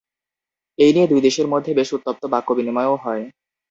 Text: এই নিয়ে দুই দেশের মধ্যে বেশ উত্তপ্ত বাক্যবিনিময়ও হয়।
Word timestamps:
এই 0.79 0.91
নিয়ে 0.93 1.07
দুই 1.07 1.21
দেশের 1.21 1.47
মধ্যে 1.47 1.71
বেশ 1.73 1.89
উত্তপ্ত 1.93 2.23
বাক্যবিনিময়ও 2.33 2.95
হয়। 2.95 3.23